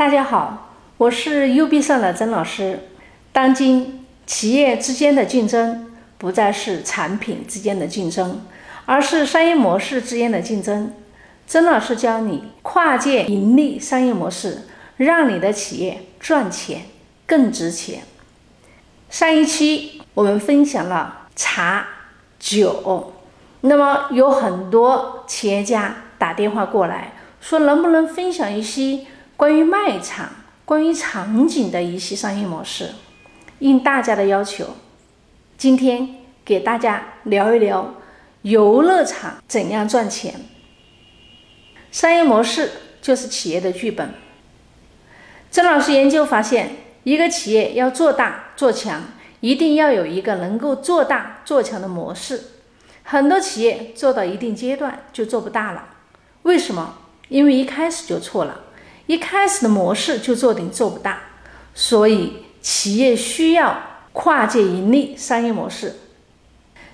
[0.00, 2.88] 大家好，我是 U B 上的曾老师。
[3.32, 8.40] 当今企业之间的竞争不再是产品之间的竞争，
[8.86, 10.94] 而是商业模式之间的竞争。
[11.46, 14.62] 曾老师教你跨界盈利商业模式，
[14.96, 16.84] 让你的企业赚钱
[17.26, 18.04] 更值钱。
[19.10, 21.86] 上一期我们分享了茶
[22.38, 23.12] 酒，
[23.60, 27.12] 那么有很多企业家打电话过来
[27.42, 29.00] 说，能不能分享一些？
[29.40, 30.28] 关于卖场、
[30.66, 32.90] 关于场景的一些商业模式，
[33.60, 34.76] 应大家的要求，
[35.56, 37.94] 今天给大家聊一聊
[38.42, 40.42] 游乐场怎样赚钱。
[41.90, 44.12] 商业模式就是企业的剧本。
[45.50, 46.72] 曾老师研究发现，
[47.04, 49.04] 一个企业要做大做强，
[49.40, 52.42] 一定要有一个能够做大做强的模式。
[53.04, 55.94] 很多企业做到一定阶段就做不大了，
[56.42, 56.98] 为什么？
[57.30, 58.64] 因为一开始就错了。
[59.10, 61.18] 一开始的模式就做定做不大，
[61.74, 63.76] 所以企业需要
[64.12, 65.96] 跨界盈利商业模式。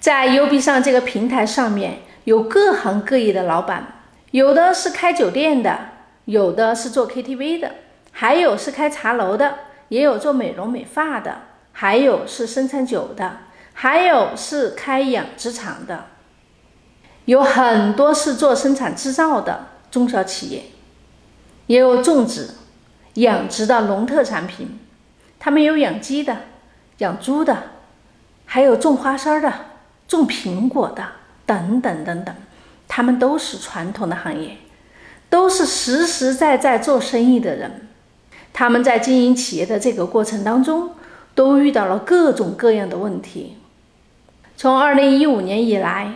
[0.00, 4.02] 在 U B 上这个平台上面有各行各业的老板，
[4.32, 5.78] 有的是开酒店的，
[6.24, 7.70] 有的是做 K T V 的，
[8.10, 9.58] 还有是开茶楼的，
[9.90, 16.06] 也有做美容美发的，还有是生产酒的，还有是开养殖场的，
[17.26, 20.64] 有很多是做生产制造的中小企业。
[21.70, 22.48] 也有种植、
[23.14, 24.80] 养殖的农特产品，
[25.38, 26.36] 他们有养鸡的、
[26.98, 27.56] 养猪的，
[28.44, 29.52] 还有种花生的、
[30.08, 31.04] 种苹果的
[31.46, 32.34] 等等等等，
[32.88, 34.56] 他们都是传统的行业，
[35.28, 37.86] 都是实实在在做生意的人。
[38.52, 40.90] 他们在经营企业的这个过程当中，
[41.36, 43.58] 都遇到了各种各样的问题。
[44.56, 46.14] 从二零一五年以来，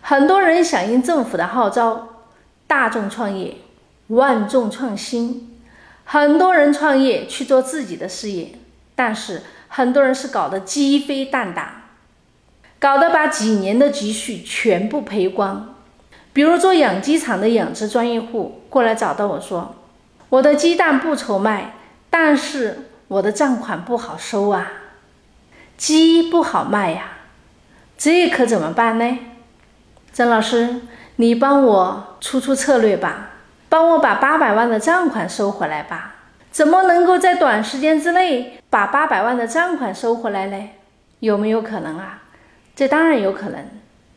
[0.00, 2.08] 很多人响应政府的号召，
[2.66, 3.58] 大众创业。
[4.08, 5.58] 万众创新，
[6.04, 8.52] 很多人创业去做自己的事业，
[8.94, 11.90] 但是很多人是搞得鸡飞蛋打，
[12.78, 15.74] 搞得把几年的积蓄全部赔光。
[16.32, 19.74] 比如做养鸡场的养殖专业户过来找到我说
[20.28, 21.74] ：“我的鸡蛋不愁卖，
[22.08, 24.70] 但是我的账款不好收啊，
[25.76, 27.12] 鸡不好卖呀，
[27.98, 29.18] 这可怎么办呢？”
[30.12, 30.82] 曾老师，
[31.16, 33.30] 你帮我出出策略吧。
[33.76, 36.14] 帮我把八百万的账款收回来吧？
[36.50, 40.70] 怎么能够在短时间之内把八百万的账款收回来呢？
[41.20, 42.22] 有没有可能啊？
[42.74, 43.68] 这当然有可能，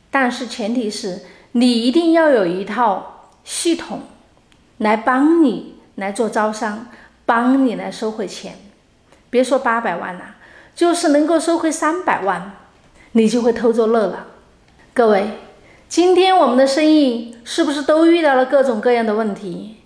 [0.10, 4.04] 但是前提是你一定要有一套系统
[4.78, 6.86] 来帮你来做招商，
[7.26, 8.56] 帮你来收回钱。
[9.30, 10.38] 别说八百万了，
[10.74, 12.54] 就是能够收回三百万，
[13.12, 14.28] 你就会偷着乐了。
[14.94, 15.32] 各位。
[15.90, 19.78] 今天我们的生意是不是都遇到了各种各样的问题？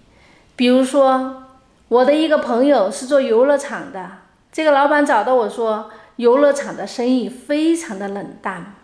[0.53, 1.45] 比如说，
[1.87, 4.11] 我的一个朋友是做游乐场的，
[4.51, 8.75] 这个老板找到我说，游乐场的生意非常的冷淡，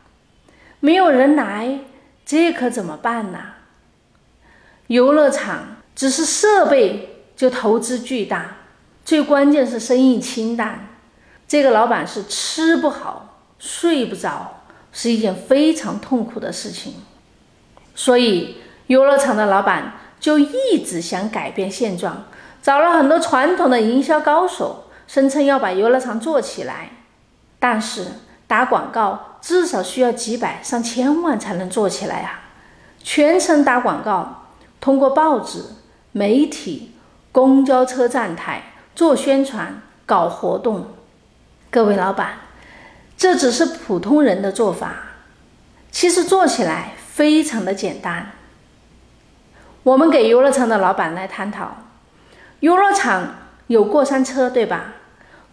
[0.80, 1.82] 没有人来，
[2.26, 3.40] 这可怎么办呢？
[4.88, 8.60] 游乐场只是设备就投资巨大，
[9.04, 10.88] 最关键是生意清淡，
[11.50, 14.62] 这个老板是吃不好睡不着，
[14.94, 16.94] 是一件非常痛苦的事情。
[18.00, 18.56] 所以，
[18.88, 22.24] 游乐场的老板就一直想改变现状，
[22.64, 26.92] 找了很多传统的营销高手，声称要把游乐场做起来。
[27.60, 28.06] 但是
[28.48, 32.44] 打广告至少需要几百上千万才能做起来啊！
[33.04, 34.46] 全程打广告，
[34.80, 35.62] 通过报纸、
[36.14, 36.94] 媒体、
[37.34, 38.64] 公交车站台
[38.96, 40.88] 做宣传、搞活动。
[41.70, 42.36] 各位老板，
[43.18, 44.94] 这只是普通人的做法，
[45.92, 46.94] 其实做起来。
[47.20, 48.32] 非常的简单，
[49.84, 51.76] 我们给游乐场的老板来探讨，
[52.62, 53.36] 游乐场
[53.68, 54.94] 有过山车对吧？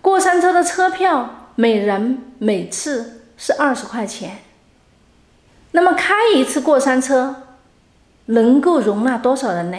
[0.00, 4.38] 过山车的车票每人每次是二十块钱，
[5.72, 7.42] 那么开一次过山车
[8.26, 9.76] 能够容纳多少人呢？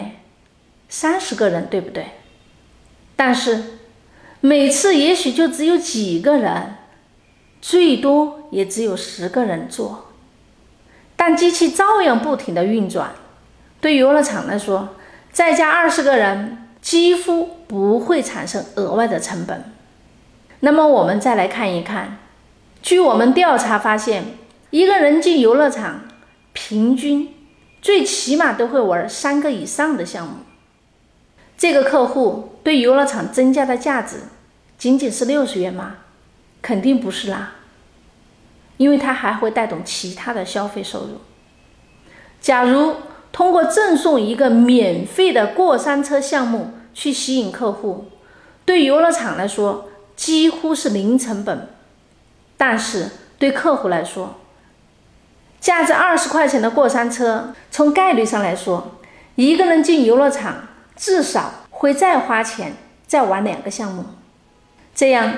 [0.90, 2.08] 三十个人对不对？
[3.16, 3.78] 但是
[4.42, 6.74] 每次也许就只有几个人，
[7.62, 10.07] 最多也只有十个人坐。
[11.28, 13.10] 但机器照样不停的运转，
[13.82, 14.96] 对游乐场来说，
[15.30, 19.62] 再加二十个人几乎不会产生额外的成本。
[20.60, 22.16] 那么我们再来看一看，
[22.80, 24.24] 据我们调查发现，
[24.70, 26.04] 一个人进游乐场，
[26.54, 27.34] 平均
[27.82, 30.36] 最起码都会玩三个以上的项目。
[31.58, 34.20] 这个客户对游乐场增加的价值，
[34.78, 35.96] 仅仅是六十元吗？
[36.62, 37.56] 肯定不是啦。
[38.78, 41.20] 因为它还会带动其他的消费收入。
[42.40, 42.94] 假如
[43.30, 48.06] 通过赠送一个免费的过山车项目去吸引客户，
[48.64, 51.68] 对游乐场来说几乎是零成本，
[52.56, 54.36] 但是对客户来说，
[55.60, 58.98] 价值二十块钱的过山车，从概率上来说，
[59.34, 62.76] 一个人进游乐场至少会再花钱
[63.06, 64.04] 再玩两个项目，
[64.94, 65.32] 这样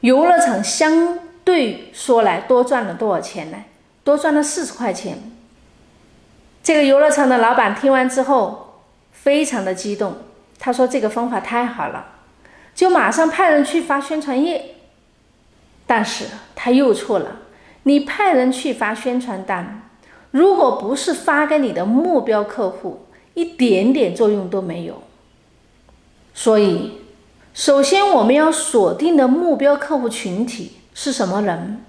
[0.00, 1.18] 游乐场相
[1.48, 3.64] 对说来多赚了多少钱呢？
[4.04, 5.32] 多赚了四十块钱。
[6.62, 10.16] 这个游乐场的老板听完之后非常的激动，
[10.58, 12.04] 他说：“这个方法太好了，
[12.74, 14.74] 就马上派人去发宣传页。”
[15.88, 17.36] 但是他又错了，
[17.84, 19.88] 你派人去发宣传单，
[20.32, 25.02] 如果不是发给你的目标客户，一点点作用都没有。
[26.34, 26.98] 所以，
[27.54, 31.80] 首先我们要锁定的目标客户群体是什么人？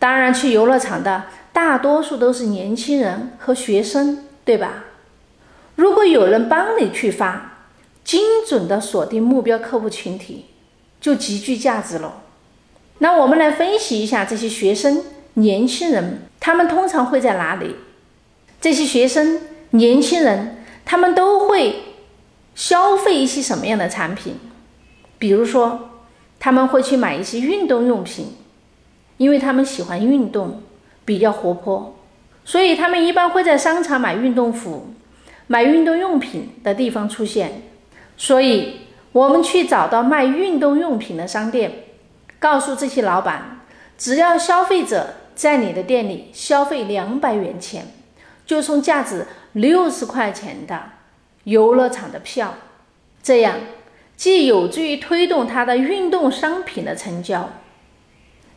[0.00, 1.26] 当然，去游乐场的。
[1.52, 4.86] 大多数都是年轻人和学生，对吧？
[5.76, 7.68] 如果有人帮你去发，
[8.02, 10.46] 精准的锁定目标客户群体，
[11.00, 12.22] 就极具价值了。
[12.98, 15.04] 那我们来分析一下这些学生、
[15.34, 17.76] 年轻人，他们通常会在哪里？
[18.60, 19.40] 这些学生、
[19.70, 21.76] 年轻人，他们都会
[22.56, 24.34] 消费一些什么样的产品？
[25.16, 25.90] 比如说，
[26.40, 28.36] 他们会去买一些运动用品，
[29.18, 30.62] 因为他们喜欢运动。
[31.08, 31.96] 比较活泼，
[32.44, 34.92] 所以他们一般会在商场买运动服、
[35.46, 37.62] 买运动用品的地方出现。
[38.18, 38.80] 所以，
[39.12, 41.84] 我们去找到卖运动用品的商店，
[42.38, 43.60] 告诉这些老板，
[43.96, 47.86] 只要消费者在你的店里消费两百元钱，
[48.44, 50.90] 就送价值六十块钱的
[51.44, 52.56] 游乐场的票。
[53.22, 53.54] 这样
[54.14, 57.48] 既有助于推动他的运动商品的成交，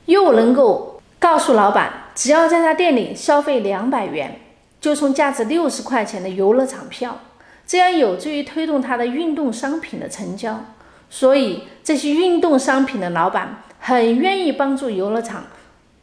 [0.05, 1.93] 又能够告诉老板。
[2.13, 4.39] 只要在他店里消费两百元，
[4.81, 7.19] 就送价值六十块钱的游乐场票，
[7.65, 10.65] 这样有助于推动他的运动商品的成交。
[11.09, 15.45] 所以，这些运动商品的老板很愿意帮助游乐场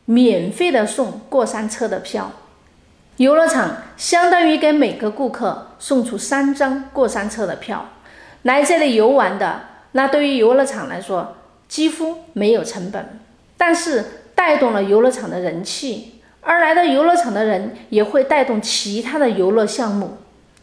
[0.07, 2.31] 免费的送过山车的票。
[3.19, 7.89] 游乐场相当于给每个顾客送出三张过山车的票，
[8.43, 9.61] 来这里游玩的，
[9.93, 11.37] 那对于游乐场来说
[11.69, 13.19] 几乎没有成本，
[13.59, 14.05] 但是。
[14.39, 20.19] 带动了游乐场的人气，而来到游乐场的人也会带动其他的游乐项目，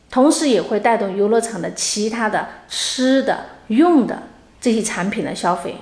[0.10, 4.24] 同时也会带动游乐场的其他的吃的、用的
[4.62, 5.76] 这些产品的消费。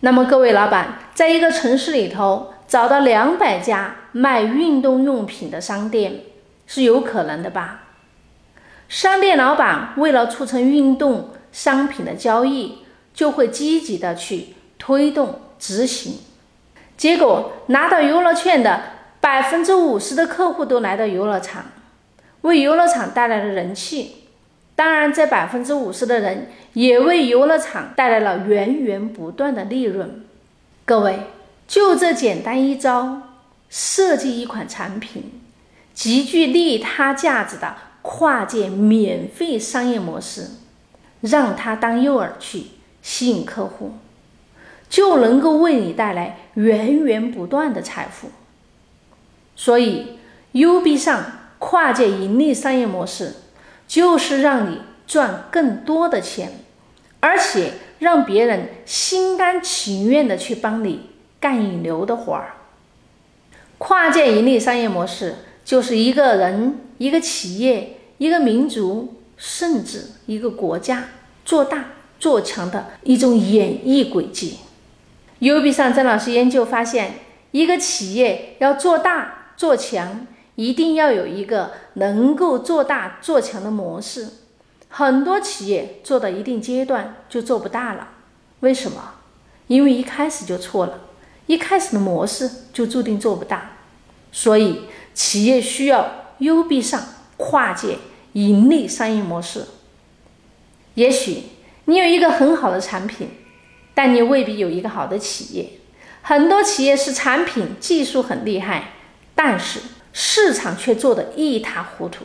[0.00, 6.20] 那么，各位老板，在一个城市里头找到两百家卖运动用品的商店
[6.68, 7.86] 是有可能的吧？
[8.88, 12.84] 商店老板为了促成运动商品的交易，
[13.18, 14.54] 就会积极的去。
[14.78, 16.20] 推动执行，
[16.96, 18.80] 结果拿到游乐券的
[19.20, 21.64] 百分之五十的客户都来到游乐场，
[22.42, 24.28] 为游乐场带来了人气。
[24.76, 30.24] 当然，这百分之五十的人也为游乐场带来了源源不断的利润。
[30.84, 31.24] 各位，
[31.66, 33.22] 就这简单一招，
[33.68, 35.40] 设计一款产品，
[35.92, 40.50] 极具利他价值的跨界免费商业模式，
[41.20, 42.66] 让它当诱饵去
[43.08, 43.92] 吸引客户。
[44.90, 48.28] 就能够为你带来源源不断的财富。
[49.54, 50.18] 所以
[50.52, 51.24] ，U B 上
[51.58, 53.34] 跨界盈利商业模式
[53.86, 56.52] 就是让你赚更多的钱，
[57.20, 62.54] 而且让别人心甘情愿的去帮你干引流的活儿。
[63.76, 65.34] 跨界盈利商业模式
[65.64, 71.08] 就是一个人、一个企业、一个民族，甚至一个国家
[71.44, 71.84] 做大
[72.18, 74.58] 做强的一种演绎轨迹。
[75.40, 77.14] U B 上，曾老师研究发现，
[77.52, 84.28] 一个企业要做大做强，一定要有一个能够做大做强的模式。
[84.88, 88.08] 很多企业做到一定阶段就做不大了，
[88.60, 89.14] 为什么？
[89.66, 91.00] 因为一开始就错了，
[91.46, 93.72] 一开始的模式就注定做不大。
[94.32, 94.82] 所以，
[95.14, 97.02] 企业需要 U B 上
[97.36, 97.98] 跨界
[98.32, 99.66] 盈利商业模式。
[100.94, 101.44] 也许
[101.88, 103.28] 你有一个很好的产品。
[103.94, 105.70] 但你未必有一个好的企业，
[106.22, 108.92] 很多企业是产品技术很厉害，
[109.34, 109.80] 但是
[110.12, 112.24] 市场却做得一塌糊涂。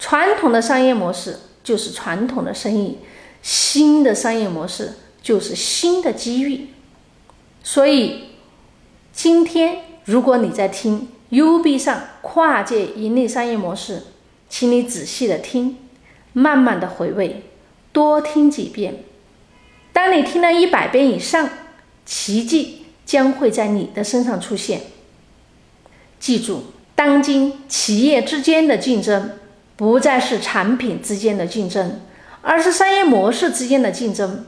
[0.00, 2.98] 传统的商业模式就是传统的生意，
[3.40, 6.70] 新的商业模式就是新的机遇。
[7.62, 8.30] 所以，
[9.12, 14.02] 今天如果你在听 U B 上跨界盈利商业模式，
[14.48, 15.78] 请你仔细的听，
[16.32, 17.44] 慢慢的回味，
[17.92, 19.04] 多听几遍。
[19.92, 21.48] 当你听了一百遍以上，
[22.06, 24.80] 奇迹将会在你的身上出现。
[26.18, 29.38] 记住，当今企业之间的竞争
[29.76, 32.00] 不再是产品之间的竞争，
[32.40, 34.46] 而是商业模式之间的竞争。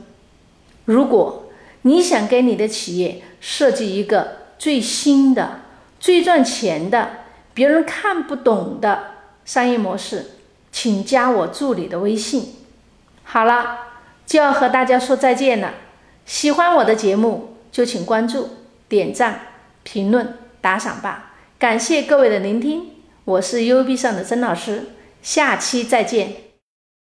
[0.85, 1.49] 如果
[1.83, 5.61] 你想给你的企业设计一个最新的、
[5.99, 7.09] 最赚钱的、
[7.53, 9.11] 别人看不懂的
[9.43, 10.31] 商业模式，
[10.71, 12.53] 请加我助理的微信。
[13.25, 13.79] 好了，
[14.25, 15.73] 就要和大家说再见了。
[16.25, 18.49] 喜欢我的节目，就请关注、
[18.87, 19.41] 点赞、
[19.83, 21.33] 评论、打赏吧。
[21.59, 22.91] 感谢各位的聆听，
[23.25, 24.89] 我是 U B 上的曾老师，
[25.21, 26.44] 下期再见。